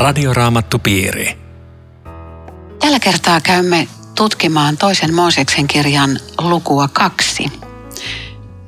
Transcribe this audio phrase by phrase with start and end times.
[0.00, 1.38] Radioraamattupiiri.
[2.78, 7.52] Tällä kertaa käymme tutkimaan toisen Mooseksen kirjan lukua kaksi.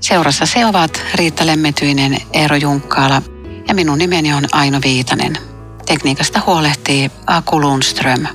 [0.01, 3.23] Seurassa se ovat Riitta Lemmetyinen, Eero Junkkaala
[3.69, 5.39] ja minun nimeni on Aino Viitanen.
[5.87, 8.27] Tekniikasta huolehtii Aku Lundström.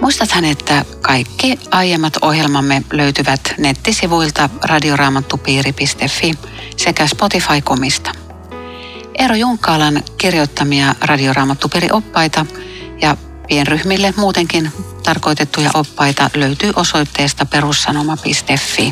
[0.00, 6.34] Muistathan, että kaikki aiemmat ohjelmamme löytyvät nettisivuilta radioraamattupiiri.fi
[6.76, 8.21] sekä Spotify-komista.
[9.18, 12.46] Eero Junkkaalan kirjoittamia radioraamattupiiri-oppaita
[13.02, 13.16] ja
[13.48, 18.90] pienryhmille muutenkin tarkoitettuja oppaita löytyy osoitteesta perussanoma.fi.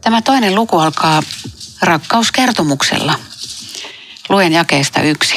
[0.00, 1.22] Tämä toinen luku alkaa
[1.82, 3.14] rakkauskertomuksella.
[4.28, 5.36] Luen jakeesta yksi.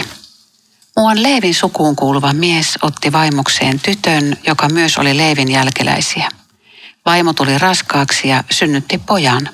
[0.98, 6.30] Muuan Leevin sukuun kuuluva mies otti vaimokseen tytön, joka myös oli Leevin jälkeläisiä.
[7.06, 9.50] Vaimo tuli raskaaksi ja synnytti pojan.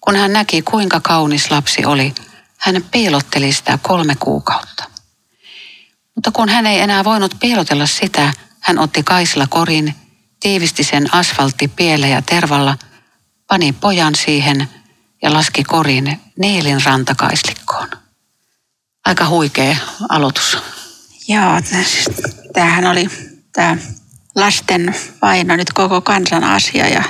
[0.00, 2.14] Kun hän näki, kuinka kaunis lapsi oli,
[2.60, 4.84] hän piilotteli sitä kolme kuukautta.
[6.14, 9.94] Mutta kun hän ei enää voinut piilotella sitä, hän otti kaisla korin,
[10.40, 11.70] tiivisti sen asfaltti
[12.10, 12.78] ja tervalla,
[13.46, 14.68] pani pojan siihen
[15.22, 17.88] ja laski korin Niilin rantakaislikkoon.
[19.06, 19.76] Aika huikea
[20.08, 20.58] aloitus.
[21.28, 22.04] Joo, siis
[22.52, 23.08] tämähän oli
[23.52, 23.76] tämä
[24.36, 27.04] lasten vaino nyt koko kansan asia ja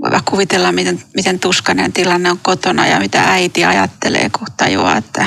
[0.00, 5.26] voi kuvitella, miten, miten tuskainen tilanne on kotona ja mitä äiti ajattelee, kun tajuaa, että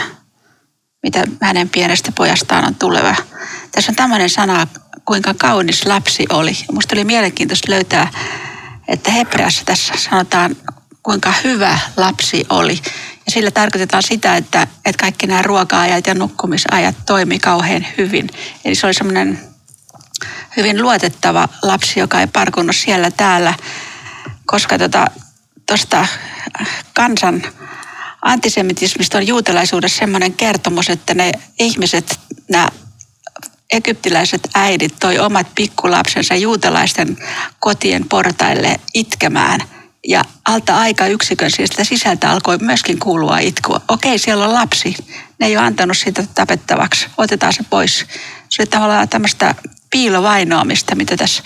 [1.03, 3.15] mitä hänen pienestä pojastaan on tuleva.
[3.71, 4.67] Tässä on tämmöinen sana,
[5.05, 6.57] kuinka kaunis lapsi oli.
[6.71, 8.07] Minusta oli mielenkiintoista löytää,
[8.87, 10.55] että Hebreassa tässä sanotaan,
[11.03, 12.79] kuinka hyvä lapsi oli.
[13.25, 18.29] Ja sillä tarkoitetaan sitä, että, että kaikki nämä ruoka-ajat ja nukkumisajat toimi kauhean hyvin.
[18.65, 19.39] Eli se oli semmoinen
[20.57, 23.53] hyvin luotettava lapsi, joka ei parkunut siellä täällä,
[24.45, 25.07] koska tuosta
[25.65, 26.07] tota,
[26.93, 27.43] kansan
[28.21, 32.67] antisemitismistä on juutalaisuudessa semmoinen kertomus, että ne ihmiset, nämä
[33.71, 37.17] egyptiläiset äidit toi omat pikkulapsensa juutalaisten
[37.59, 39.59] kotien portaille itkemään–
[40.07, 43.81] ja alta aika yksikön sieltä sisältä alkoi myöskin kuulua itkua.
[43.87, 44.95] Okei, siellä on lapsi.
[45.39, 47.07] Ne ei ole antanut sitä tapettavaksi.
[47.17, 48.05] Otetaan se pois.
[48.49, 49.55] Se oli tavallaan tämmöistä
[49.89, 51.43] piilovainoamista, mitä tässä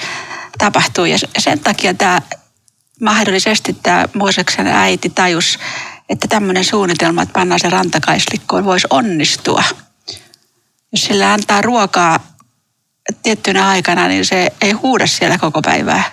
[0.58, 1.06] tapahtuu.
[1.06, 2.22] Ja sen takia tämä
[3.02, 5.60] mahdollisesti tämä Mooseksen äiti tajus,
[6.10, 9.64] että tämmöinen suunnitelma, että pannaan se rantakaislikkoon, voisi onnistua.
[10.92, 12.38] Jos sillä antaa ruokaa
[13.24, 16.04] tiettynä aikana, niin se ei huuda siellä koko päivää.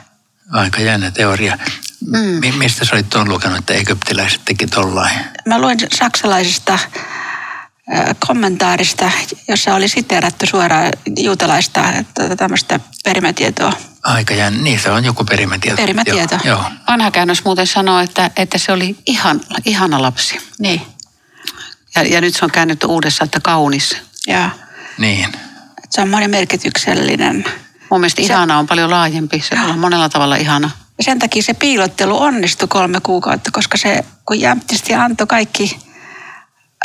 [0.52, 1.58] Aika jännä teoria.
[2.06, 2.54] Mm.
[2.58, 5.18] Mistä sä olit tuon lukenut, että egyptiläiset teki tollain?
[5.46, 6.78] Mä luin saksalaisesta
[8.26, 9.10] kommentaarista,
[9.48, 11.84] jossa oli siteerattu suoraan juutalaista
[12.36, 13.72] tämmöistä perimätietoa.
[14.02, 14.62] Aika jännä.
[14.62, 15.76] Niin, se on joku perimätieto.
[15.76, 16.38] Perimätieto.
[16.44, 16.58] Joo.
[16.58, 16.64] Joo.
[16.88, 20.38] Vanha käännös muuten sanoo, että, että se oli ihan, ihana lapsi.
[20.58, 20.82] Niin.
[21.94, 23.96] Ja, ja nyt se on käännetty uudessa, että kaunis.
[24.26, 24.48] Joo.
[24.98, 25.32] Niin.
[25.90, 27.44] Se on monimerkityksellinen.
[27.90, 28.26] Mun mielestä se...
[28.26, 29.44] ihana on paljon laajempi.
[29.48, 30.70] Se on monella tavalla ihana.
[30.98, 35.78] Ja sen takia se piilottelu onnistui kolme kuukautta, koska se, kun jämptisti antoi kaikki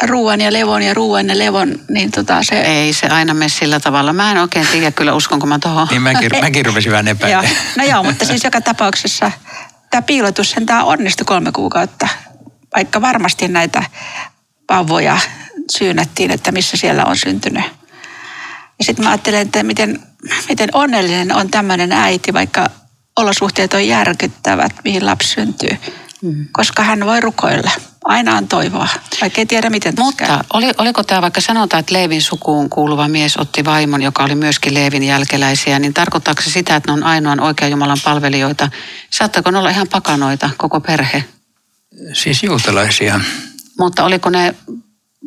[0.03, 2.61] ruoan ja levon ja ruoan ja levon, niin tota se...
[2.61, 4.13] Ei se aina mene sillä tavalla.
[4.13, 5.87] Mä en oikein tiedä kyllä, uskonko mä tohon.
[5.91, 7.49] Niin mäkin, mäkin rupesin vähän epäilemään.
[7.77, 9.31] No joo, mutta siis joka tapauksessa
[9.89, 12.07] tämä piilotus sen tämä onnistui kolme kuukautta.
[12.75, 13.83] Vaikka varmasti näitä
[14.69, 15.17] vauvoja
[15.71, 17.63] syynättiin, että missä siellä on syntynyt.
[18.79, 19.99] Ja sitten mä ajattelen, että miten,
[20.49, 22.69] miten onnellinen on tämmöinen äiti, vaikka
[23.15, 25.77] olosuhteet on järkyttävät, mihin lapsi syntyy.
[26.21, 26.47] Mm.
[26.51, 27.71] Koska hän voi rukoilla.
[28.05, 28.87] Aina on toivoa,
[29.21, 33.37] vaikka ei tiedä miten Mutta oli, oliko tämä vaikka sanotaan, että Leevin sukuun kuuluva mies
[33.37, 37.39] otti vaimon, joka oli myöskin Leevin jälkeläisiä, niin tarkoittaako se sitä, että ne on ainoan
[37.39, 38.69] oikean Jumalan palvelijoita?
[39.09, 41.23] Saattaako ne olla ihan pakanoita, koko perhe?
[42.13, 43.19] Siis juutalaisia.
[43.79, 44.55] Mutta oliko ne,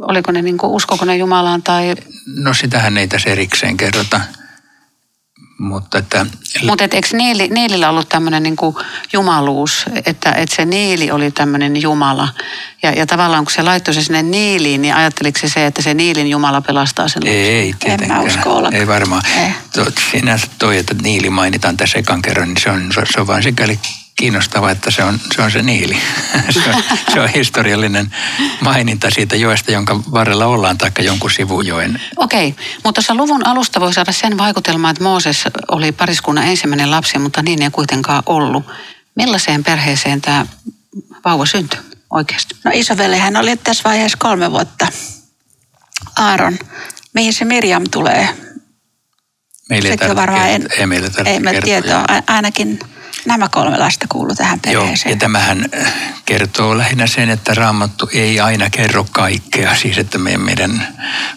[0.01, 1.95] oliko ne niin kuin, uskoko ne Jumalaan tai...
[2.27, 4.21] No sitähän ei tässä erikseen kerrota.
[5.59, 6.27] Mutta että...
[6.63, 8.57] Mutta et, eikö Niili, Niilillä ollut tämmöinen niin
[9.13, 12.29] jumaluus, että, että se Niili oli tämmöinen jumala.
[12.83, 15.95] Ja, ja tavallaan kun se laittoi se sinne Niiliin, niin ajatteliko se se, että se
[15.95, 18.21] Niilin jumala pelastaa sen Ei, ei tietenkään.
[18.21, 18.69] En mä usko.
[18.73, 19.23] Ei varmaan.
[19.39, 19.53] Ei.
[20.11, 23.79] Sinänsä toi, että Niili mainitaan tässä ekan kerran, niin se on, se on vain sikäli
[24.17, 25.99] kiinnostava, että se on se, on se Niili.
[26.51, 26.83] se, on,
[27.13, 28.15] se on historiallinen
[28.61, 32.03] maininta siitä joesta, jonka varrella ollaan, taikka jonkun sivujoen.
[32.17, 32.65] Okei, okay.
[32.75, 37.43] mutta tuossa luvun alusta voi saada sen vaikutelman, että Mooses oli pariskunnan ensimmäinen lapsi, mutta
[37.43, 38.65] niin ei kuitenkaan ollut.
[39.15, 40.47] Millaiseen perheeseen tämä
[41.25, 41.81] vauva syntyi
[42.11, 42.57] oikeasti?
[42.65, 42.71] No
[43.19, 44.87] hän oli tässä vaiheessa kolme vuotta.
[46.17, 46.59] Aaron.
[47.15, 48.29] Mihin se Mirjam tulee?
[49.69, 52.05] Meillä ei, varmaan en, ei meillä ei me tietoa.
[52.27, 52.79] Ainakin
[53.27, 55.11] Nämä kolme lasta kuuluu tähän Joo, perheeseen.
[55.11, 55.93] ja tämähän äh,
[56.25, 59.77] kertoo lähinnä sen, että raamattu ei aina kerro kaikkea.
[59.77, 60.89] Siis että me, meidän,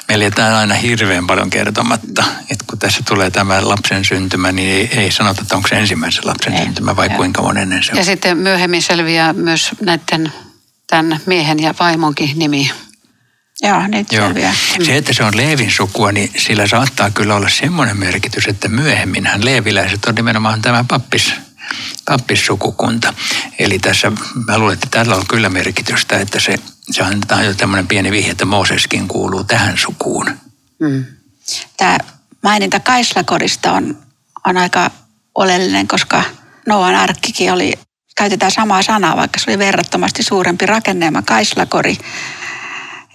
[0.08, 2.24] meillä jätetään aina hirveän paljon kertomatta.
[2.50, 6.28] Et kun tässä tulee tämä lapsen syntymä, niin ei, ei sanota, että onko se ensimmäisen
[6.28, 7.18] lapsen Ei, syntymä vai joo.
[7.18, 7.98] kuinka monennen se on.
[7.98, 10.32] Ja sitten myöhemmin selviää myös näiden
[10.88, 12.72] tämän miehen ja vaimonkin nimi.
[13.62, 14.26] Joo, nyt Joo.
[14.26, 14.54] selviää.
[14.86, 19.46] Se, että se on Leevin sukua, niin sillä saattaa kyllä olla semmoinen merkitys, että myöhemminhän
[19.46, 21.34] leeviläiset on nimenomaan tämä pappis,
[22.06, 23.14] pappissukukunta.
[23.60, 24.12] Eli tässä
[24.48, 26.60] mä luulen, että tällä on kyllä merkitystä, että se,
[26.92, 30.26] se annetaan jo tämmöinen pieni vihje, että Mooseskin kuuluu tähän sukuun.
[30.80, 31.06] Mm.
[31.78, 31.98] Tämä
[32.44, 33.98] maininta Kaislakorista on,
[34.46, 34.92] on aika
[35.36, 36.24] oleellinen, koska
[36.68, 37.74] Noan arkkikin oli,
[38.18, 41.98] käytetään samaa sanaa, vaikka se oli verrattomasti suurempi rakennelma, Kaislakori.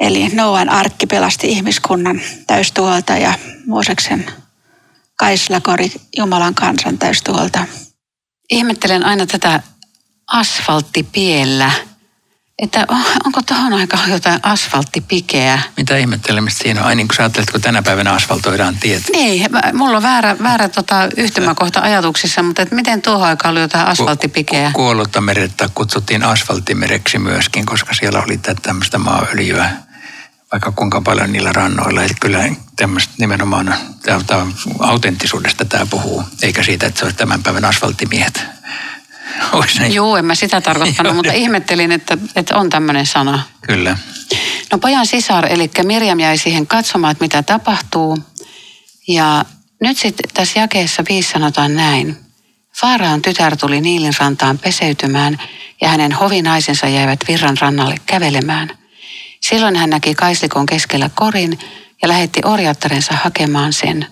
[0.00, 3.34] Eli Noan arkki pelasti ihmiskunnan täystuholta ja
[3.66, 4.26] Mooseksen
[5.16, 7.66] Kaislakori Jumalan kansan täystuholta.
[8.50, 9.60] Ihmettelen aina tätä
[10.26, 11.70] asfalttipiellä,
[12.58, 12.86] että
[13.24, 15.58] onko tuohon aikaan jotain asfalttipikeä.
[15.76, 16.86] Mitä ihmettelemistä siinä on?
[16.86, 19.02] Ai niin kuin sä ajattelet, kun tänä päivänä asfaltoidaan tiet.
[19.12, 23.86] Niin, mulla on väärä, väärä tota, yhtymäkohta ajatuksissa, mutta et miten tuohon aikaan oli jotain
[23.86, 24.70] asfalttipikeä?
[24.74, 29.70] Kuollutta merettä kutsuttiin asfalttimereksi myöskin, koska siellä oli tä- tämmöistä maaöljyä
[30.52, 32.02] vaikka kuinka paljon niillä rannoilla.
[32.02, 34.46] Eli kyllä tämmöistä nimenomaan, tämä, tämä
[34.78, 38.42] autenttisuudesta tämä puhuu, eikä siitä, että se olisi tämän päivän asfalttimiehet.
[39.88, 43.42] Joo, en mä sitä tarkoittanut, mutta ihmettelin, että, että on tämmöinen sana.
[43.62, 43.98] Kyllä.
[44.72, 48.18] No pojan sisar, eli Mirjam jäi siihen katsomaan, että mitä tapahtuu.
[49.08, 49.44] Ja
[49.80, 52.16] nyt sitten tässä jakeessa viisi sanotaan näin.
[52.80, 55.38] Faaraan tytär tuli Niilin rantaan peseytymään
[55.80, 58.79] ja hänen hovinaisensa jäivät virran rannalle kävelemään.
[59.42, 61.58] Silloin hän näki kaislikon keskellä korin
[62.02, 64.06] ja lähetti orjattarensa hakemaan sen.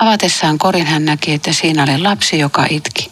[0.00, 3.10] Avatessaan korin hän näki, että siinä oli lapsi, joka itki.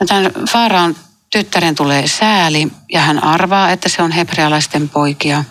[0.00, 0.96] No tämän Faaraan
[1.30, 5.44] tyttären tulee sääli ja hän arvaa, että se on hebrealaisten poikia.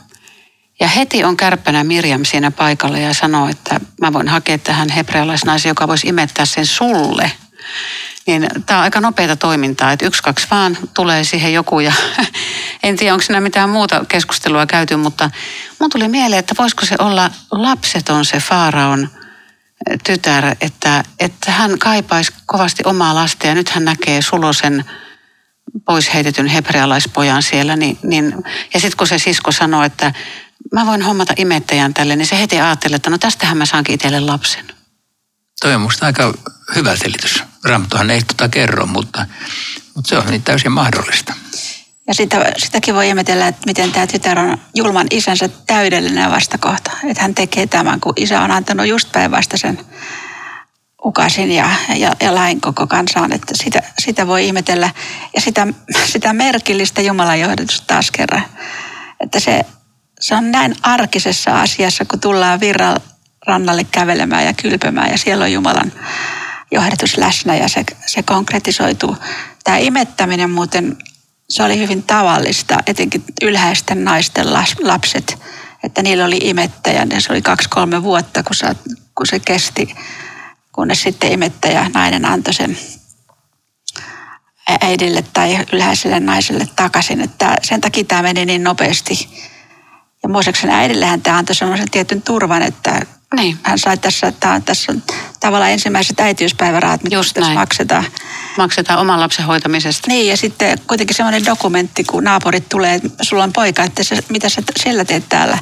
[0.80, 5.70] Ja heti on kärppänä Mirjam siinä paikalla ja sanoo, että mä voin hakea tähän hebrealaisnaisen,
[5.70, 7.32] joka voisi imettää sen sulle.
[8.28, 11.94] Niin tämä on aika nopeata toimintaa, että yksi, kaksi vaan tulee siihen joku ja
[12.84, 15.30] en tiedä, onko siinä mitään muuta keskustelua käyty, mutta
[15.80, 19.10] mun tuli mieleen, että voisiko se olla lapseton se Faaraon
[20.06, 24.86] tytär, että, että hän kaipaisi kovasti omaa lasta ja nyt hän näkee sulosen
[25.86, 27.76] pois heitetyn hebrealaispojan siellä.
[27.76, 28.36] Niin, niin,
[28.74, 30.14] ja sitten kun se sisko sanoo, että
[30.74, 34.20] mä voin hommata imettäjän tälle, niin se heti ajattelee, että no tästähän mä saankin itselle
[34.20, 34.66] lapsen.
[35.62, 36.34] Toi on musta aika
[36.76, 37.44] hyvä selitys.
[37.64, 39.26] Raamattuhan ei tota kerro, mutta,
[39.96, 41.34] mutta se on niin täysin mahdollista.
[42.08, 46.92] Ja sitä, sitäkin voi ihmetellä, että miten tämä tytär on julman isänsä täydellinen vastakohta.
[47.04, 49.80] Että hän tekee tämän, kun isä on antanut just päinvastaisen
[51.06, 53.34] ukasin ja, ja, ja lain koko kansaan.
[53.34, 54.90] Että sitä, sitä voi ihmetellä.
[55.36, 55.68] Ja sitä,
[56.06, 58.46] sitä merkillistä Jumalan johdatusta taas kerran.
[59.20, 59.66] Että se,
[60.20, 62.98] se on näin arkisessa asiassa, kun tullaan virran
[63.48, 65.92] rannalle kävelemään ja kylpemään ja siellä on Jumalan
[66.74, 69.18] johdatus läsnä ja se, se konkretisoituu.
[69.64, 70.98] Tämä imettäminen muuten,
[71.50, 75.38] se oli hyvin tavallista, etenkin ylhäisten naisten lapset,
[75.84, 77.08] että niillä oli imettäjä.
[77.10, 78.76] Ja se oli kaksi-kolme vuotta, kun, sä,
[79.16, 79.96] kun se kesti,
[80.72, 82.78] kunnes sitten imettäjä nainen antoi sen
[84.82, 87.22] äidille tai ylhäiselle naiselle takaisin.
[87.22, 89.30] Että sen takia tämä meni niin nopeasti.
[90.24, 93.02] Ja Mooseksen äidillehän tämä antoi sellaisen tietyn turvan, että
[93.36, 95.04] Niin, hän sai tässä, että tässä on
[95.40, 97.60] tavallaan ensimmäiset äitiyspäivärahat, mitä Just tässä näin.
[97.60, 98.06] maksetaan.
[98.58, 100.08] maksetaan oman lapsen hoitamisesta.
[100.08, 104.24] Niin, ja sitten kuitenkin semmoinen dokumentti, kun naapurit tulee, että sulla on poika, että se,
[104.30, 105.58] mitä sä siellä teet täällä?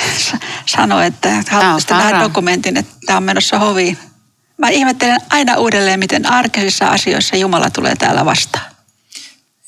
[0.66, 2.24] Sano, että haluaisitte nähdä parha.
[2.24, 3.98] dokumentin, että tämä on menossa hoviin.
[4.58, 8.64] Mä ihmettelen aina uudelleen, miten arkisissa asioissa Jumala tulee täällä vastaan.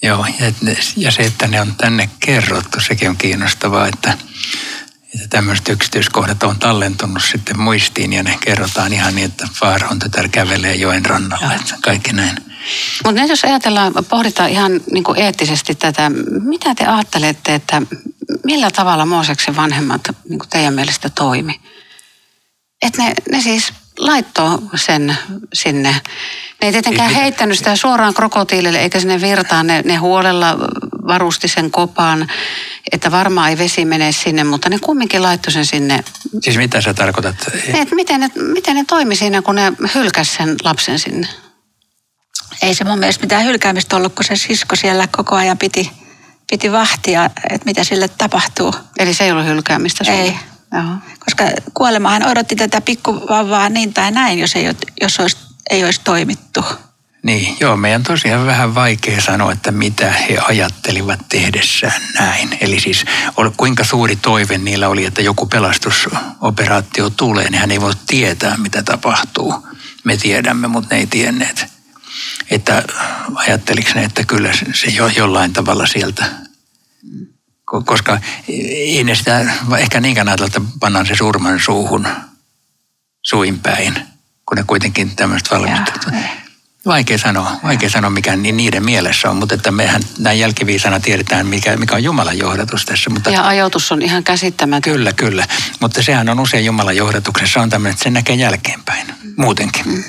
[0.02, 0.52] Joo, ja,
[0.96, 4.18] ja se, että ne on tänne kerrottu, sekin on kiinnostavaa, että,
[5.14, 10.28] että tämmöiset yksityiskohdat on tallentunut sitten muistiin ja ne kerrotaan ihan niin, että Faaron tytär
[10.28, 12.36] kävelee joen rannalla, että kaikki näin.
[13.04, 16.10] Mutta nyt jos ajatellaan, pohditaan ihan niin kuin eettisesti tätä,
[16.42, 17.82] mitä te ajattelette, että
[18.44, 21.60] millä tavalla Mooseksen vanhemmat niin kuin teidän mielestä toimi?
[22.82, 25.16] Että ne, ne siis laittoi sen
[25.52, 25.90] sinne.
[25.90, 29.66] Ne ei tietenkään heittänyt sitä suoraan krokotiilille eikä sinne virtaan.
[29.66, 30.58] Ne, ne huolella
[31.06, 32.28] varusti sen kopan,
[32.92, 36.04] että varmaan ei vesi mene sinne, mutta ne kumminkin laittoi sen sinne.
[36.42, 37.36] Siis mitä sä tarkoitat?
[37.74, 41.28] Et miten, ne, miten ne toimi siinä, kun ne hylkäs sen lapsen sinne?
[42.62, 45.90] Ei se mun mielestä mitään hylkäämistä ollut, kun se sisko siellä koko ajan piti,
[46.50, 48.74] piti vahtia, että mitä sille tapahtuu.
[48.98, 50.20] Eli se ei ollut hylkäämistä sulle?
[50.20, 50.36] Ei.
[50.72, 50.94] Joo.
[51.24, 51.44] Koska
[51.74, 54.64] kuolemahan odotti tätä pikkuvauvaa niin tai näin, jos ei,
[55.00, 55.36] jos olisi,
[55.70, 56.64] ei olisi toimittu.
[57.22, 62.58] Niin, joo, meidän tosiaan vähän vaikea sanoa, että mitä he ajattelivat tehdessään näin.
[62.60, 63.04] Eli siis
[63.56, 68.82] kuinka suuri toive niillä oli, että joku pelastusoperaatio tulee, niin hän ei voi tietää, mitä
[68.82, 69.68] tapahtuu.
[70.04, 71.66] Me tiedämme, mutta ne ei tienneet.
[72.50, 72.82] Että
[73.34, 76.24] ajatteliko ne, että kyllä se jo jollain tavalla sieltä
[77.80, 79.46] koska ei ne sitä
[79.78, 82.08] ehkä niinkään ajatella, että pannaan se surman suuhun
[83.22, 83.94] suinpäin,
[84.48, 86.10] kun ne kuitenkin tämmöistä valmistettu.
[86.86, 91.76] Vaikea sanoa, vaikea sanoa mikä niiden mielessä on, mutta että mehän näin jälkiviisana tiedetään, mikä,
[91.76, 93.10] mikä on Jumalan johdatus tässä.
[93.10, 94.92] Mutta, ja ajoitus on ihan käsittämätön.
[94.92, 95.46] Kyllä, kyllä.
[95.80, 99.86] Mutta sehän on usein Jumalan johdatuksessa on tämmöinen, että se näkee jälkeenpäin muutenkin.
[99.86, 100.04] Mm.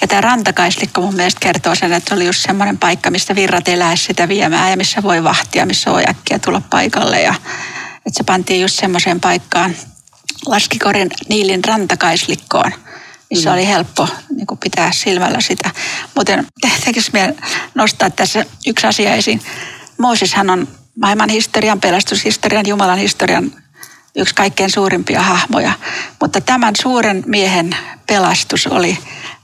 [0.00, 3.68] Ja tämä rantakaislikko mun mielestä kertoo sen, että se oli just semmoinen paikka, mistä virrat
[3.68, 7.22] elää sitä viemään ja missä voi vahtia, missä voi äkkiä tulla paikalle.
[7.22, 7.34] Ja,
[7.96, 9.76] että se pantiin just semmoiseen paikkaan
[10.46, 12.72] Laskikorin Niilin rantakaislikkoon,
[13.34, 13.54] missä mm.
[13.54, 15.70] oli helppo niin kuin pitää silmällä sitä.
[16.14, 16.46] Muuten
[16.84, 17.32] tekisi mieli
[17.74, 19.40] nostaa tässä yksi asia esiin.
[19.98, 20.68] Mooseshan on
[21.00, 23.52] maailman historian, pelastushistorian, Jumalan historian
[24.16, 25.72] yksi kaikkein suurimpia hahmoja.
[26.20, 27.76] Mutta tämän suuren miehen
[28.06, 28.98] pelastus oli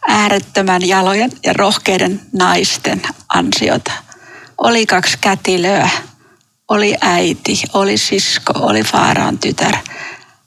[0.08, 3.92] äärettömän jalojen ja rohkeiden naisten ansiota.
[4.58, 5.90] Oli kaksi kätilöä,
[6.68, 9.76] oli äiti, oli sisko, oli Faaraan tytär.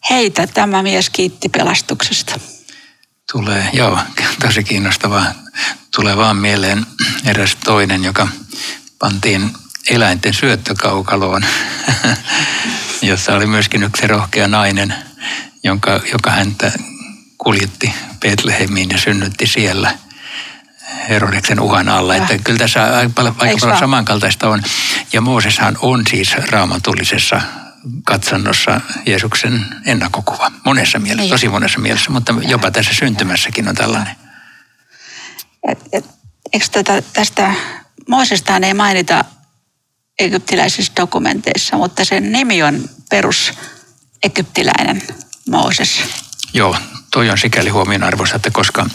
[0.09, 2.39] Heitä tämä mies kiitti pelastuksesta.
[3.33, 3.99] Tulee, joo,
[4.41, 5.25] tosi kiinnostavaa.
[5.95, 6.85] Tulee vaan mieleen
[7.25, 8.27] eräs toinen, joka
[8.99, 9.53] pantiin
[9.89, 11.45] eläinten syöttökaukaloon,
[13.01, 14.95] jossa oli myöskin yksi rohkea nainen,
[15.63, 16.71] jonka, joka häntä
[17.37, 19.97] kuljetti Betlehemiin ja synnytti siellä
[21.09, 22.15] Herodeksen uhan alla.
[22.15, 24.63] Että kyllä tässä aika paljon, aika paljon samankaltaista on.
[25.13, 27.41] Ja Mooseshan on siis raamatullisessa
[28.05, 30.51] katsannossa Jeesuksen ennakkokuva.
[30.65, 31.31] Monessa mielessä, niin.
[31.31, 34.15] tosi monessa mielessä, mutta jopa tässä syntymässäkin on tällainen.
[35.67, 36.05] Et, et,
[36.53, 37.53] eikö tätä, tästä
[38.09, 39.25] Moosestaan ei mainita
[40.19, 43.53] egyptiläisissä dokumenteissa, mutta sen nimi on perus
[44.23, 45.01] egyptiläinen
[45.49, 46.01] Mooses.
[46.53, 46.77] Joo,
[47.11, 48.85] toi on sikäli huomionarvoista, että koska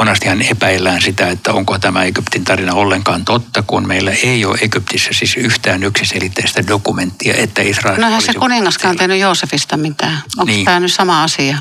[0.00, 5.10] monestihan epäillään sitä, että onko tämä Egyptin tarina ollenkaan totta, kun meillä ei ole Egyptissä
[5.12, 10.22] siis yhtään yksiselitteistä dokumenttia, että Israel No eihän se kuningaskaan tehnyt Joosefista mitään.
[10.38, 10.64] Onko niin.
[10.64, 11.58] tämä nyt sama asia?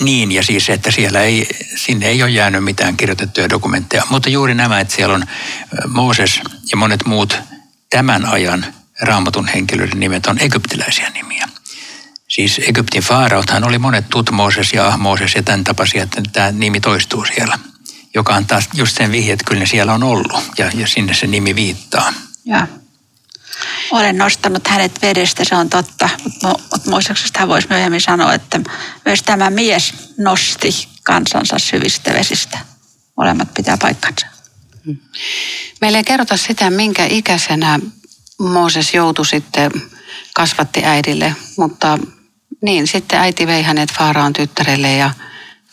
[0.00, 4.02] Niin, ja siis, että siellä ei, sinne ei ole jäänyt mitään kirjoitettuja dokumentteja.
[4.10, 5.24] Mutta juuri nämä, että siellä on
[5.88, 7.38] Mooses ja monet muut
[7.90, 8.66] tämän ajan
[9.00, 11.48] raamatun henkilöiden nimet on egyptiläisiä nimiä.
[12.30, 17.24] Siis Egyptin faarauthan oli monet Tutmooses ja Ahmooses ja tämän tapaisia, että tämä nimi toistuu
[17.24, 17.58] siellä.
[18.14, 21.14] Joka on taas just sen vihje, että kyllä ne siellä on ollut ja, ja sinne
[21.14, 22.12] se nimi viittaa.
[22.44, 22.66] Ja.
[23.90, 28.60] Olen nostanut hänet vedestä, se on totta, mutta, mutta Mooseksesta hän voisi myöhemmin sanoa, että
[29.04, 32.58] myös tämä mies nosti kansansa syvistä vesistä.
[33.16, 34.26] Molemmat pitää paikkansa.
[35.80, 37.78] Meillä ei kerrota sitä, minkä ikäisenä
[38.38, 39.70] Mooses joutui sitten
[40.34, 41.98] kasvatti äidille, mutta
[42.62, 45.10] niin, sitten äiti vei hänet Faaraan tyttärelle ja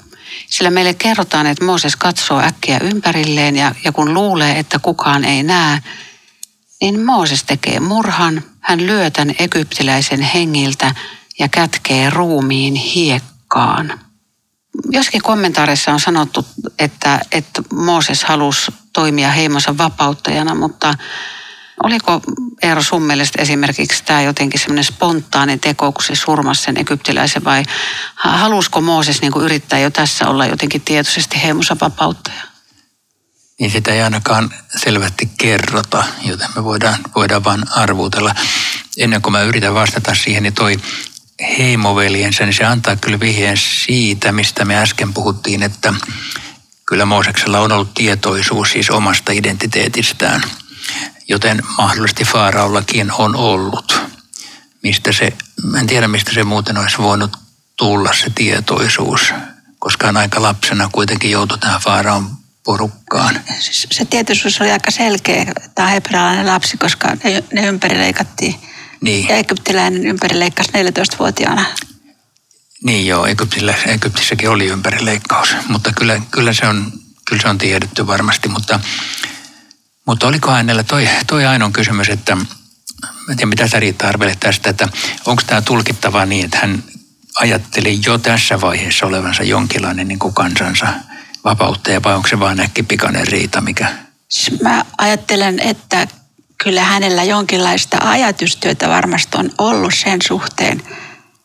[0.49, 5.43] Sillä meille kerrotaan, että Mooses katsoo äkkiä ympärilleen ja, ja kun luulee, että kukaan ei
[5.43, 5.81] näe,
[6.81, 8.43] niin Mooses tekee murhan.
[8.59, 10.95] Hän lyö tämän egyptiläisen hengiltä
[11.39, 13.99] ja kätkee ruumiin hiekkaan.
[14.89, 16.45] Joskin kommentaareissa on sanottu,
[16.79, 20.93] että, että Mooses halusi toimia heimonsa vapauttajana, mutta
[21.83, 22.21] Oliko
[22.63, 27.63] Eero sun mielestä esimerkiksi tämä jotenkin semmoinen spontaani teko, kun se surmasi sen egyptiläisen vai
[28.15, 32.41] halusko Mooses niin yrittää jo tässä olla jotenkin tietoisesti heimonsa vapauttaja?
[33.59, 38.35] Niin sitä ei ainakaan selvästi kerrota, joten me voidaan, voidaan vain arvuutella.
[38.97, 40.77] Ennen kuin mä yritän vastata siihen, niin toi
[41.57, 45.93] heimoveljensä, niin se antaa kyllä vihjeen siitä, mistä me äsken puhuttiin, että
[46.85, 50.41] kyllä Mooseksella on ollut tietoisuus siis omasta identiteetistään–
[51.27, 54.01] joten mahdollisesti Faaraullakin on ollut.
[54.83, 55.33] Mistä se,
[55.79, 57.37] en tiedä mistä se muuten olisi voinut
[57.77, 59.33] tulla se tietoisuus,
[59.79, 63.41] koska hän aika lapsena kuitenkin joutui tähän Faaraon porukkaan.
[63.59, 68.55] Siis se tietoisuus oli aika selkeä, tämä hebrealainen lapsi, koska ne, ne ympärileikattiin.
[69.01, 69.27] Niin.
[69.27, 71.65] Ja egyptiläinen ympärileikkasi 14-vuotiaana.
[72.83, 76.91] Niin joo, Egyptissä, Egyptissäkin oli ympärileikkaus, mutta kyllä, kyllä, se on,
[77.25, 78.79] kyllä se on tiedetty varmasti, mutta
[80.07, 82.45] mutta oliko hänellä toi, toi ainoa kysymys, että mä
[83.27, 84.87] tiedän mitä sä Riitta arvelet tästä, että
[85.25, 86.83] onko tämä tulkittava niin, että hän
[87.39, 90.87] ajatteli jo tässä vaiheessa olevansa jonkinlainen niin kuin kansansa
[91.43, 93.87] vapauttaja vai onko se vaan äkki pikainen riita, mikä?
[94.29, 96.07] Siis mä ajattelen, että
[96.63, 100.81] kyllä hänellä jonkinlaista ajatustyötä varmasti on ollut sen suhteen,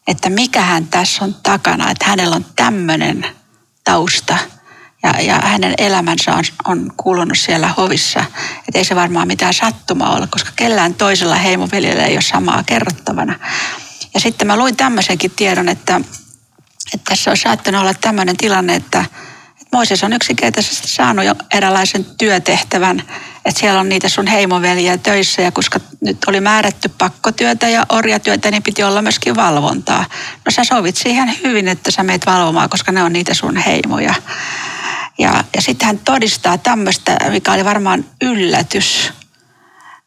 [0.07, 3.27] että mikä hän tässä on takana, että hänellä on tämmöinen
[3.85, 4.39] tausta–
[5.03, 8.25] ja, ja hänen elämänsä on, on kuulunut siellä hovissa.
[8.69, 13.39] Että ei se varmaan mitään sattumaa ole, koska kellään toisella heimoveljellä ei ole samaa kerrottavana.
[14.15, 16.01] Ja sitten mä luin tämmöisenkin tiedon, että,
[16.95, 19.05] että tässä on saattanut olla tämmöinen tilanne, että,
[19.61, 23.03] että Moises on yksinkertaisesti saanut jo eräänlaisen työtehtävän,
[23.45, 28.51] että siellä on niitä sun heimoveliä töissä ja koska nyt oli määrätty pakkotyötä ja orjatyötä,
[28.51, 30.05] niin piti olla myöskin valvontaa.
[30.45, 34.15] No sä sovit siihen hyvin, että sä meet valvomaan, koska ne on niitä sun heimoja.
[35.19, 39.13] Ja, ja sitten hän todistaa tämmöistä, mikä oli varmaan yllätys.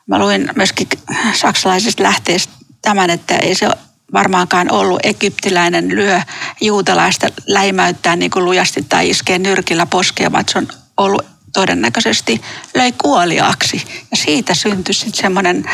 [0.08, 0.88] Mä luin myöskin
[1.34, 3.70] saksalaisesta lähteestä tämän, että ei se
[4.14, 6.22] varmaankaan ollut egyptiläinen lyö
[6.62, 12.42] juutalaista läimäyttää niin kuin lujasti tai iskee nyrkillä poskea, vaan se on ollut todennäköisesti
[12.74, 13.84] löi kuoliaaksi.
[14.12, 15.66] Ja siitä syntyi sitten semmoinen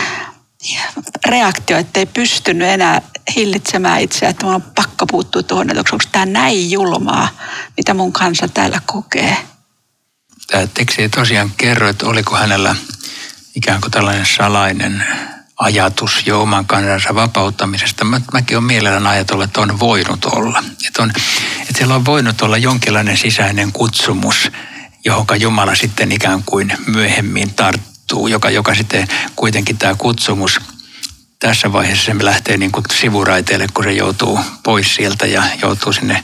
[1.26, 3.02] reaktio, että ei pystynyt enää
[3.36, 7.30] hillitsemään itseä, että mun on pakko puuttua tuohon, että onko tämä näin julmaa,
[7.78, 9.38] mitä mun kanssa täällä kokee.
[10.48, 12.76] Tämä teksti ei tosiaan kerro, että oliko hänellä
[13.56, 15.04] ikään kuin tällainen salainen
[15.58, 18.06] ajatus jo oman kansansa vapauttamisesta.
[18.06, 20.64] Mä, mäkin olen mielellään ajatellut, että on voinut olla.
[20.88, 21.10] Että, on,
[21.62, 24.52] että siellä on voinut olla jonkinlainen sisäinen kutsumus,
[25.06, 30.60] johon Jumala sitten ikään kuin myöhemmin tarttuu muuttuu, joka, joka sitten kuitenkin tämä kutsumus
[31.40, 36.24] tässä vaiheessa se lähtee niin kuin sivuraiteelle, kun se joutuu pois sieltä ja joutuu sinne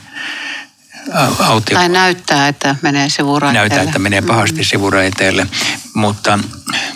[1.38, 1.78] autio.
[1.78, 3.68] Tai näyttää, että menee sivuraiteelle.
[3.68, 4.64] Näyttää, että menee pahasti mm.
[4.64, 5.46] sivuraiteelle,
[5.94, 6.38] mutta,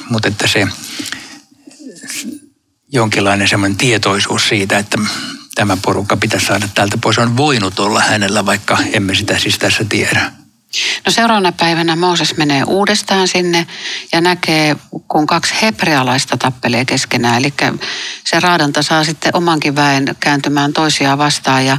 [0.09, 0.67] mutta että se
[2.93, 4.99] jonkinlainen semmoinen tietoisuus siitä, että
[5.55, 9.85] tämä porukka pitäisi saada täältä pois, on voinut olla hänellä, vaikka emme sitä siis tässä
[9.85, 10.33] tiedä.
[11.07, 13.67] No seuraavana päivänä Mooses menee uudestaan sinne
[14.13, 14.77] ja näkee,
[15.09, 17.39] kun kaksi hebrealaista tappelee keskenään.
[17.39, 17.55] Eli
[18.25, 21.79] se raadanta saa sitten omankin väen kääntymään toisiaan vastaan ja,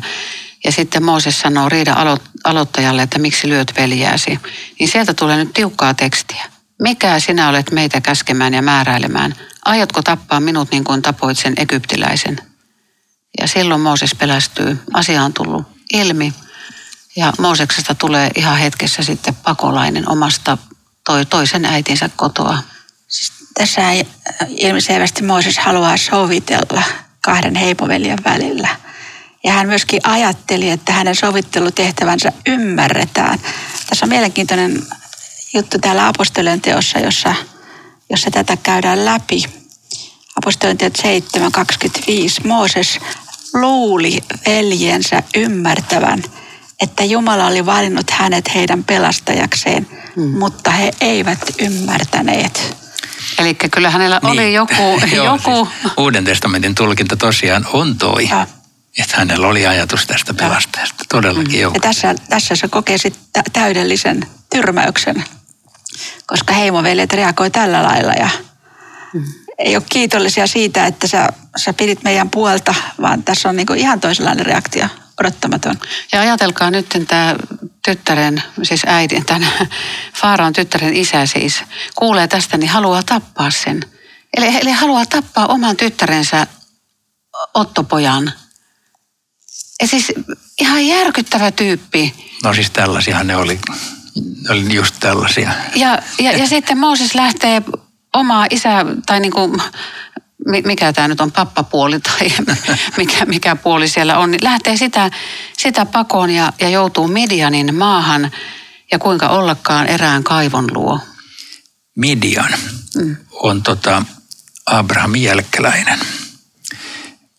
[0.64, 4.40] ja sitten Mooses sanoo riida alo, aloittajalle, että miksi lyöt veljääsi.
[4.80, 6.46] Niin sieltä tulee nyt tiukkaa tekstiä.
[6.82, 9.36] Mikä sinä olet meitä käskemään ja määräilemään?
[9.66, 12.38] Aiotko tappaa minut niin kuin tapoit sen egyptiläisen?
[13.42, 14.80] Ja silloin Mooses pelästyy.
[14.94, 16.34] Asia on tullut ilmi
[17.16, 20.58] ja Mooseksesta tulee ihan hetkessä sitten pakolainen omasta
[21.06, 22.58] toi, toisen äitinsä kotoa.
[23.08, 23.82] Siis tässä
[24.50, 26.84] ilmiselvästi Mooses haluaa sovitella
[27.22, 28.70] kahden heipoveljen välillä.
[29.44, 33.40] Ja hän myöskin ajatteli, että hänen sovittelutehtävänsä ymmärretään.
[33.90, 34.84] Tässä on mielenkiintoinen
[35.54, 37.36] juttu täällä apostolien teossa, jossa,
[38.10, 39.44] jossa tätä käydään läpi.
[40.36, 42.48] Apostolien teot 7.25.
[42.48, 43.00] Mooses
[43.54, 46.24] luuli veljensä ymmärtävän–
[46.84, 50.38] että Jumala oli valinnut hänet heidän pelastajakseen, hmm.
[50.40, 52.78] mutta he eivät ymmärtäneet.
[53.40, 54.32] Eli kyllä hänellä niin.
[54.32, 55.02] oli joku...
[55.26, 55.68] joku...
[55.82, 58.30] Siis Uuden testamentin tulkinta tosiaan on toi.
[58.30, 58.48] Ja.
[58.98, 61.76] Että hänellä oli ajatus tästä pelastajasta, todellakin joku.
[61.76, 65.24] Ja tässä, tässä se kokee sitten täydellisen tyrmäyksen,
[66.26, 68.30] koska heimoveljet reagoi tällä lailla ja,
[69.14, 69.24] mm.
[69.58, 74.00] ei ole kiitollisia siitä, että sä, sä pidit meidän puolta, vaan tässä on niinku ihan
[74.00, 74.88] toisenlainen reaktio,
[75.20, 75.76] odottamaton.
[76.12, 77.36] Ja ajatelkaa nyt tämä
[77.86, 79.48] tyttären, siis äidin, tämän
[80.22, 81.64] Faaraan tyttären isä siis,
[81.96, 83.84] kuulee tästä, niin haluaa tappaa sen.
[84.38, 86.48] Eli, eli haluaa tappaa oman tyttärensä
[87.54, 88.34] Ottopojan.
[89.82, 90.14] Ja siis
[90.60, 92.30] ihan järkyttävä tyyppi.
[92.44, 93.60] No siis tällaisiahan ne oli.
[94.16, 95.52] Ne oli just tällaisia.
[95.76, 97.62] Ja, ja, ja sitten Mooses lähtee
[98.14, 99.62] omaa isää, tai niin kuin,
[100.66, 102.32] mikä tämä nyt on, pappapuoli tai
[102.98, 105.12] mikä, mikä puoli siellä on, niin lähtee sitä,
[105.58, 108.32] sitä pakoon ja, ja joutuu Midianin maahan
[108.92, 111.00] ja kuinka ollakaan erään kaivon luo.
[111.96, 112.54] Midian
[112.96, 113.18] mm.
[113.32, 114.06] on tota
[114.66, 116.00] Abrahamin jälkeläinen.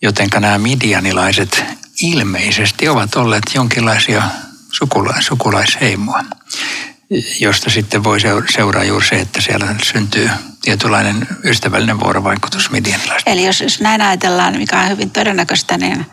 [0.03, 1.65] Jotenka nämä midianilaiset
[2.01, 4.23] ilmeisesti ovat olleet jonkinlaisia
[4.73, 6.21] sukulais, sukulaisheimoa,
[7.41, 8.19] josta sitten voi
[8.55, 10.31] seuraa juuri se, että siellä syntyy
[10.63, 13.31] tietynlainen ystävällinen vuorovaikutus midianilaisista.
[13.31, 16.07] Eli jos, jos näin ajatellaan, mikä on hyvin todennäköistä, niin,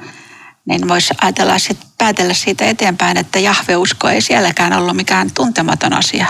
[0.66, 6.28] niin voisi ajatella sit, päätellä siitä eteenpäin, että Jahve-usko ei sielläkään ollut mikään tuntematon asia.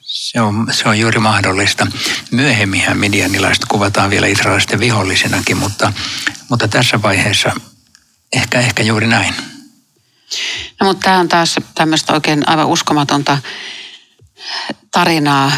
[0.00, 1.86] Se on, se on juuri mahdollista.
[2.30, 5.92] Myöhemminhän midianilaiset kuvataan vielä israelisten vihollisinakin, mutta,
[6.48, 7.52] mutta tässä vaiheessa
[8.32, 9.34] ehkä, ehkä juuri näin.
[10.80, 13.38] No mutta tämä on taas tämmöistä oikein aivan uskomatonta
[14.90, 15.52] tarinaa.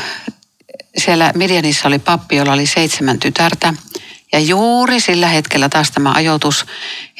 [0.98, 3.74] Siellä Midianissa oli pappi, jolla oli seitsemän tytärtä.
[4.32, 6.66] Ja juuri sillä hetkellä taas tämä ajoitus,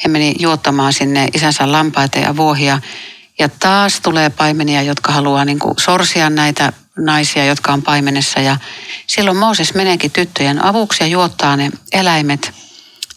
[0.03, 2.79] he meni juottamaan sinne isänsä lampaita ja vuohia.
[3.39, 8.39] Ja taas tulee paimenia, jotka haluaa niin kuin sorsia näitä naisia, jotka on paimenessa.
[8.39, 8.57] Ja
[9.07, 12.51] silloin Mooses meneekin tyttöjen avuksi ja juottaa ne eläimet.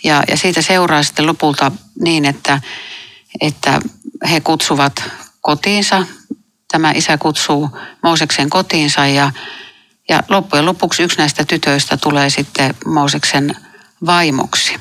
[0.04, 2.61] Ja, ja siitä seuraa sitten lopulta niin, että,
[3.40, 3.80] että
[4.30, 5.02] he kutsuvat
[5.40, 6.07] kotiinsa.
[6.68, 9.33] Tämä isä kutsuu Mooseksen kotiinsa ja,
[10.09, 13.57] ja loppujen lopuksi yksi näistä tytöistä tulee sitten Mooseksen
[14.07, 14.77] vaimoksi.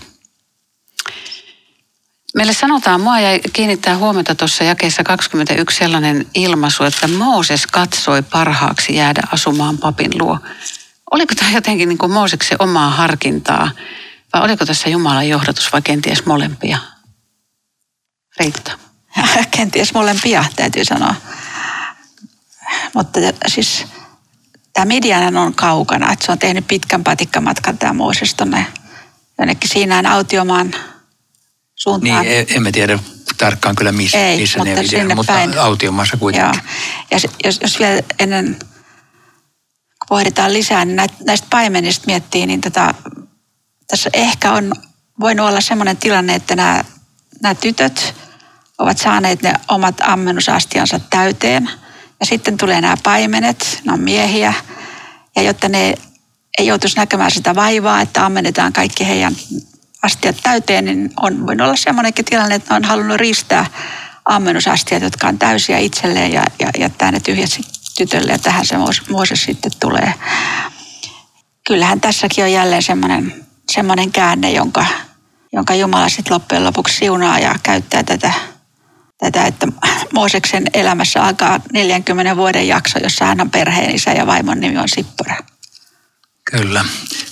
[2.35, 8.95] Meille sanotaan, mua ja kiinnittää huomiota tuossa jakeessa 21 sellainen ilmaisu, että Mooses katsoi parhaaksi
[8.95, 10.39] jäädä asumaan papin luo.
[11.11, 13.71] Oliko tämä jotenkin niin kuin Mooseksen omaa harkintaa
[14.33, 16.77] vai oliko tässä Jumalan johdatus vai kenties molempia?
[18.39, 18.71] Riitta.
[19.57, 21.15] kenties molempia, täytyy sanoa.
[22.93, 23.85] Mutta siis
[24.73, 28.65] tämä Midian on kaukana, että se on tehnyt pitkän patikkamatkan tämä Mooses tuonne
[29.37, 30.75] jonnekin Siinään autiomaan
[31.75, 32.25] suuntaan.
[32.25, 32.99] Niin, emme tiedä
[33.37, 35.59] tarkkaan kyllä missä, Ei, missä mutta ne video, mutta päin.
[35.59, 36.61] autiomaassa kuitenkin.
[36.63, 36.73] Joo.
[37.11, 38.57] Ja jos, jos vielä ennen
[39.99, 42.93] kun pohditaan lisää, niin näistä paimenista miettii, niin tota,
[43.87, 44.73] tässä ehkä on
[45.19, 46.83] voinut olla sellainen tilanne, että nämä,
[47.41, 48.15] nämä tytöt
[48.77, 51.69] ovat saaneet ne omat ammennusastiansa täyteen.
[52.23, 54.53] Ja sitten tulee nämä paimenet, ne on miehiä.
[55.35, 55.95] Ja jotta ne
[56.57, 59.35] ei joutuisi näkemään sitä vaivaa, että ammennetaan kaikki heidän
[60.01, 63.65] astiat täyteen, niin on voinut olla semmoinenkin tilanne, että ne on halunnut riistää
[64.25, 67.59] ammennusastiat, jotka on täysiä itselleen ja, ja jättää ne tyhjät
[67.97, 68.75] tytölle ja tähän se
[69.09, 70.13] Mooses sitten tulee.
[71.67, 74.85] Kyllähän tässäkin on jälleen semmoinen, semmoinen käänne, jonka,
[75.53, 78.33] jonka Jumala sitten loppujen lopuksi siunaa ja käyttää tätä
[79.17, 79.67] tätä, että
[80.13, 84.89] Mooseksen elämässä alkaa 40 vuoden jakso, jossa hän on perheen isä ja vaimon nimi on
[84.89, 85.35] Sippora.
[86.51, 86.85] Kyllä.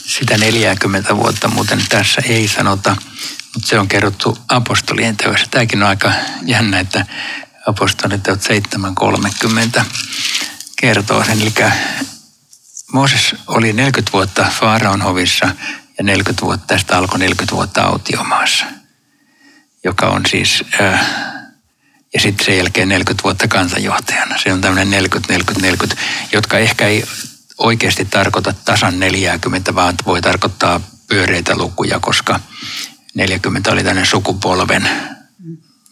[0.05, 2.95] Sitä 40 vuotta muuten tässä ei sanota,
[3.53, 5.47] mutta se on kerrottu apostolien teoissa.
[5.51, 7.05] Tämäkin on aika jännä, että
[7.67, 8.39] apostolien teot
[9.79, 9.85] 7.30
[10.75, 11.41] kertoo sen.
[11.41, 11.53] Eli
[12.93, 15.45] Mooses oli 40 vuotta Faaraon hovissa
[15.97, 18.65] ja 40 vuotta, tästä alkoi 40 vuotta autiomaassa,
[19.83, 21.07] joka on siis äh,
[22.13, 24.37] ja sitten sen jälkeen 40 vuotta kansanjohtajana.
[24.37, 25.03] Se on tämmöinen
[25.93, 25.95] 40-40-40,
[26.33, 27.03] jotka ehkä ei
[27.57, 32.39] oikeasti tarkoita tasan 40, vaan voi tarkoittaa pyöreitä lukuja, koska
[33.13, 34.89] 40 oli tämmöinen sukupolven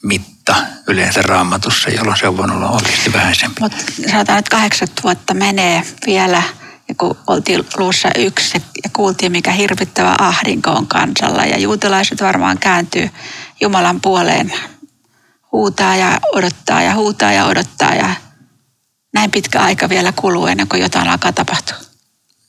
[0.03, 0.55] mitta
[0.87, 3.61] yleensä raamatussa, jolloin se on voinut olla oikeasti vähäisempi.
[3.61, 3.77] Mutta
[4.11, 6.43] sanotaan, että 80 vuotta menee vielä,
[6.87, 12.57] ja kun oltiin luussa yksi ja kuultiin, mikä hirvittävä ahdinko on kansalla, ja juutalaiset varmaan
[12.57, 13.09] kääntyy
[13.61, 14.53] Jumalan puoleen
[15.51, 18.15] huutaa ja odottaa ja huutaa ja odottaa ja
[19.13, 21.77] näin pitkä aika vielä kuluu ennen kuin jotain alkaa tapahtua.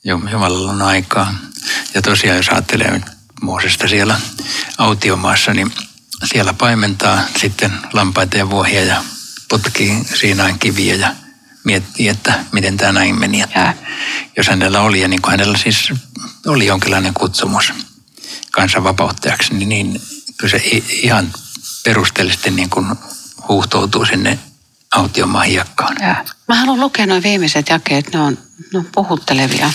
[0.04, 1.34] Jumalalla on aikaa.
[1.94, 3.00] Ja tosiaan jos ajattelee
[3.42, 4.20] Moosesta siellä
[4.78, 5.72] autiomaassa, niin
[6.24, 9.04] siellä paimentaa sitten lampaita ja vuohia ja
[9.48, 11.14] potkii siinä kiviä ja
[11.64, 13.38] miettii, että miten tämä näin meni.
[13.38, 13.74] Ja.
[14.36, 15.92] Jos hänellä oli, ja niin kuin hänellä siis
[16.46, 17.72] oli jonkinlainen kutsumus
[18.50, 20.02] kansan vapauttajaksi, niin, niin
[20.36, 21.32] kyllä se ihan
[21.84, 22.86] perusteellisesti niin kuin
[23.48, 24.38] huuhtoutuu sinne
[24.94, 25.96] autiomaan hiekkaan.
[26.00, 26.24] Ja.
[26.48, 28.38] Mä haluan lukea noin viimeiset jakeet, ne on,
[28.72, 29.66] ne on puhuttelevia.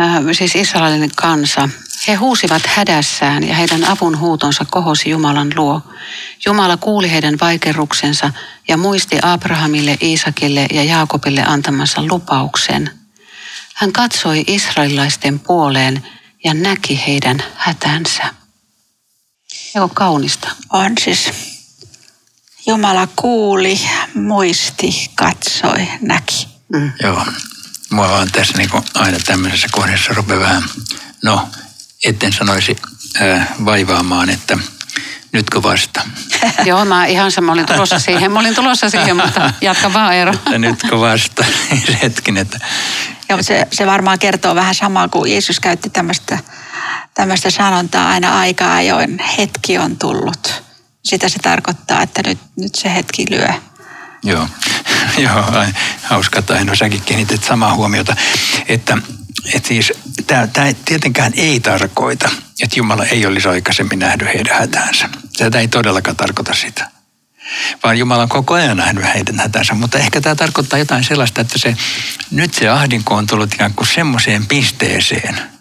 [0.00, 1.68] äh, siis israelin kansa,
[2.08, 5.82] he huusivat hädässään ja heidän avun huutonsa kohosi Jumalan luo.
[6.46, 8.30] Jumala kuuli heidän vaikerruksensa
[8.68, 12.90] ja muisti Abrahamille, Iisakille ja Jaakobille antamansa lupauksen.
[13.74, 16.06] Hän katsoi israelilaisten puoleen
[16.44, 18.37] ja näki heidän hätänsä.
[19.82, 20.48] Eikö kaunista?
[20.70, 21.30] On siis
[22.66, 23.80] Jumala kuuli,
[24.14, 26.48] muisti, katsoi, näki.
[26.72, 26.92] Mm.
[27.02, 27.26] Joo.
[27.90, 30.62] Mua on tässä niin kuin aina tämmöisessä kohdassa rupeaa vähän,
[31.22, 31.48] no
[32.04, 32.76] etten sanoisi
[33.22, 34.58] äh, vaivaamaan, että
[35.32, 36.00] nytkö vasta.
[36.64, 38.32] Joo, mä ihan sama olin tulossa siihen.
[38.32, 40.32] Mä olin tulossa siihen, mutta jatka vaan Eero.
[40.32, 41.44] Että nytkö vasta.
[42.02, 42.58] Hetkin, että...
[43.28, 46.38] Joo, se, se varmaan kertoo vähän samaa kuin Jeesus käytti tämmöistä,
[47.18, 49.18] tämmöistä sanontaa aina aika ajoin.
[49.38, 50.62] Hetki on tullut.
[51.04, 53.48] Sitä se tarkoittaa, että nyt, nyt se hetki lyö.
[54.24, 54.48] Joo,
[55.24, 55.64] Joo
[56.02, 58.16] hauska, tai no säkin kiinnität samaa huomiota,
[58.68, 58.98] että
[59.54, 59.92] et siis
[60.26, 60.48] tämä
[60.84, 62.28] tietenkään ei tarkoita,
[62.62, 65.08] että Jumala ei olisi aikaisemmin nähnyt heidän hätäänsä.
[65.38, 66.90] Tämä ei todellakaan tarkoita sitä.
[67.82, 69.74] Vaan Jumala on koko ajan nähnyt heidän hätänsä.
[69.74, 71.76] Mutta ehkä tämä tarkoittaa jotain sellaista, että se,
[72.30, 75.57] nyt se ahdinko on tullut ikään kuin semmoiseen pisteeseen,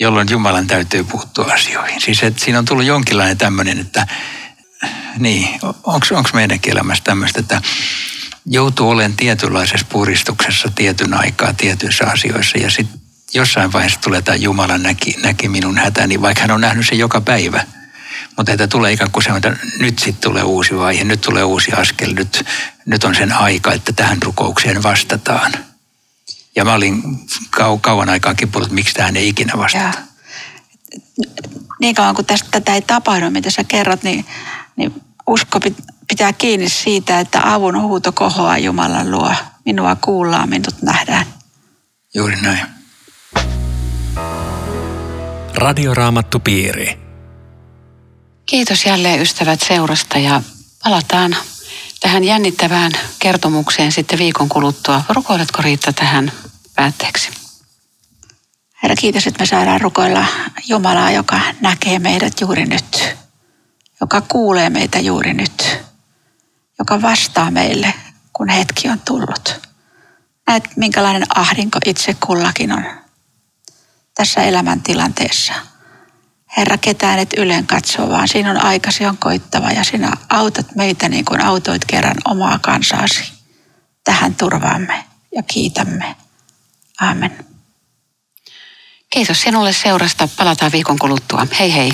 [0.00, 2.00] jolloin Jumalan täytyy puuttua asioihin.
[2.00, 4.06] Siis että siinä on tullut jonkinlainen tämmöinen, että
[5.18, 7.62] niin, onko meidänkin elämässä tämmöistä, että
[8.46, 13.00] joutuu olemaan tietynlaisessa puristuksessa tietyn aikaa tietyissä asioissa ja sitten
[13.34, 17.20] jossain vaiheessa tulee tämä Jumala näki, näki minun hätäni, vaikka hän on nähnyt sen joka
[17.20, 17.64] päivä.
[18.36, 21.72] Mutta että tulee ikään kuin se, että nyt sitten tulee uusi vaihe, nyt tulee uusi
[21.72, 22.44] askel, nyt,
[22.86, 25.52] nyt on sen aika, että tähän rukoukseen vastataan.
[26.56, 27.02] Ja mä olin
[27.50, 29.84] kau, kauan aikaa kipuillut, miksi tähän ei ikinä vastata.
[29.84, 29.92] Ja.
[31.80, 34.26] Niin kauan kuin tästä tätä ei tapahdu, mitä sä kerrot, niin,
[34.76, 35.60] niin usko
[36.08, 39.34] pitää kiinni siitä, että avun huuto kohoaa Jumalan luo.
[39.64, 41.26] Minua kuullaan, minut nähdään.
[42.14, 42.66] Juuri näin.
[45.54, 46.98] Radioraamattu piiri.
[48.46, 50.42] Kiitos jälleen ystävät seurasta ja
[50.84, 51.36] palataan
[52.00, 55.02] tähän jännittävään kertomukseen sitten viikon kuluttua.
[55.08, 56.32] Rukoiletko Riitta tähän
[56.76, 57.30] päätteeksi?
[58.82, 60.26] Herra, kiitos, että me saadaan rukoilla
[60.68, 63.16] Jumalaa, joka näkee meidät juuri nyt,
[64.00, 65.78] joka kuulee meitä juuri nyt,
[66.78, 67.94] joka vastaa meille,
[68.32, 69.60] kun hetki on tullut.
[70.46, 72.84] Näet, minkälainen ahdinko itse kullakin on
[74.14, 75.52] tässä elämäntilanteessa.
[76.56, 81.08] Herra, ketään et ylen katso, vaan siinä on aikasi on koittava ja sinä autat meitä
[81.08, 83.32] niin kuin autoit kerran omaa kansaasi.
[84.04, 86.16] Tähän turvaamme ja kiitämme.
[87.00, 87.46] Amen.
[89.10, 90.28] Kiitos sinulle seurasta.
[90.36, 91.46] Palataan viikon kuluttua.
[91.58, 91.92] Hei hei.